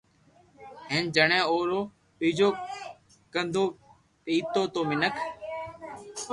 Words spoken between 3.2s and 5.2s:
ڪنو پينتو تو مينک